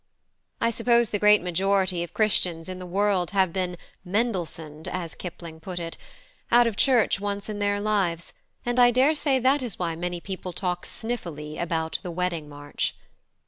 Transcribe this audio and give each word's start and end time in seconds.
I 0.59 0.71
suppose 0.71 1.11
the 1.11 1.19
great 1.19 1.43
majority 1.43 2.01
of 2.03 2.15
Christians 2.15 2.67
in 2.67 2.79
the 2.79 2.87
world 2.87 3.29
have 3.37 3.53
been 3.53 3.77
"Mendelssohned," 4.03 4.87
as 4.87 5.13
Kipling 5.13 5.61
has 5.63 5.77
it, 5.77 5.95
out 6.51 6.65
of 6.65 6.75
church 6.75 7.19
once 7.19 7.49
in 7.49 7.59
their 7.59 7.79
lives, 7.79 8.33
and 8.65 8.79
I 8.79 8.89
daresay 8.89 9.37
that 9.37 9.61
is 9.61 9.77
why 9.77 9.95
many 9.95 10.19
people 10.19 10.53
talk 10.53 10.87
sniffily 10.87 11.59
about 11.59 11.99
the 12.01 12.09
"Wedding 12.09 12.49
March." 12.49 12.95